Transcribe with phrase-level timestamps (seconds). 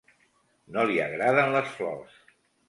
[0.77, 2.19] No li agraden les flors.